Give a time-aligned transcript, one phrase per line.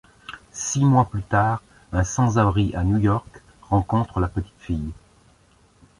[0.51, 1.61] Six mois plus tard,
[1.93, 4.93] un sans-abri à New York rencontre la petite fille.